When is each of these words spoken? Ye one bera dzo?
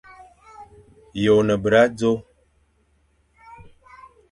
Ye 1.21 1.29
one 1.37 1.55
bera 1.63 1.81
dzo? 1.97 2.11